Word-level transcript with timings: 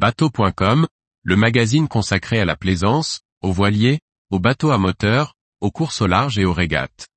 Bateau.com, 0.00 0.86
le 1.24 1.34
magazine 1.34 1.88
consacré 1.88 2.38
à 2.38 2.44
la 2.44 2.54
plaisance, 2.54 3.22
aux 3.42 3.50
voiliers, 3.50 3.98
aux 4.30 4.38
bateaux 4.38 4.70
à 4.70 4.78
moteur, 4.78 5.34
aux 5.60 5.72
courses 5.72 6.02
au 6.02 6.06
large 6.06 6.38
et 6.38 6.44
aux 6.44 6.52
régates. 6.52 7.08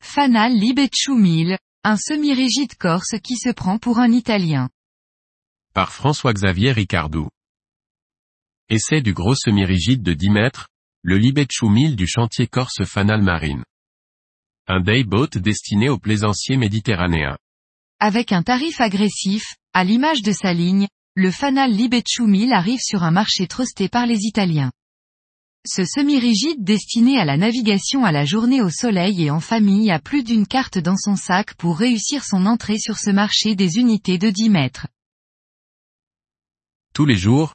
Fanal 0.00 0.54
Libecciu 0.54 1.14
1000, 1.14 1.56
un 1.84 1.96
semi-rigide 1.96 2.74
corse 2.74 3.14
qui 3.22 3.36
se 3.36 3.50
prend 3.50 3.78
pour 3.78 4.00
un 4.00 4.10
Italien. 4.10 4.70
Par 5.72 5.92
François-Xavier 5.92 6.72
Ricardou. 6.72 7.28
Essai 8.72 9.02
du 9.02 9.12
gros 9.12 9.34
semi-rigide 9.34 10.00
de 10.00 10.14
10 10.14 10.30
mètres, 10.30 10.68
le 11.02 11.18
1000 11.18 11.96
du 11.96 12.06
chantier 12.06 12.46
corse 12.46 12.84
Fanal 12.84 13.20
Marine. 13.20 13.64
Un 14.68 14.78
dayboat 14.78 15.40
destiné 15.40 15.88
aux 15.88 15.98
plaisanciers 15.98 16.56
méditerranéens. 16.56 17.36
Avec 17.98 18.30
un 18.30 18.44
tarif 18.44 18.80
agressif, 18.80 19.42
à 19.72 19.82
l'image 19.82 20.22
de 20.22 20.30
sa 20.30 20.52
ligne, 20.52 20.86
le 21.16 21.32
Fanal 21.32 21.72
1000 21.72 22.52
arrive 22.52 22.78
sur 22.78 23.02
un 23.02 23.10
marché 23.10 23.48
trusté 23.48 23.88
par 23.88 24.06
les 24.06 24.20
Italiens. 24.20 24.70
Ce 25.66 25.84
semi-rigide 25.84 26.62
destiné 26.62 27.18
à 27.18 27.24
la 27.24 27.36
navigation 27.36 28.04
à 28.04 28.12
la 28.12 28.24
journée 28.24 28.62
au 28.62 28.70
soleil 28.70 29.24
et 29.24 29.32
en 29.32 29.40
famille 29.40 29.90
a 29.90 29.98
plus 29.98 30.22
d'une 30.22 30.46
carte 30.46 30.78
dans 30.78 30.96
son 30.96 31.16
sac 31.16 31.54
pour 31.54 31.76
réussir 31.76 32.22
son 32.22 32.46
entrée 32.46 32.78
sur 32.78 32.98
ce 32.98 33.10
marché 33.10 33.56
des 33.56 33.78
unités 33.78 34.16
de 34.16 34.30
10 34.30 34.48
mètres. 34.48 34.86
Tous 36.94 37.04
les 37.04 37.16
jours, 37.16 37.54